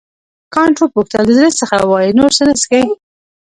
[0.53, 2.81] کانت وپوښتل د زړه څخه وایې نور نه څښې.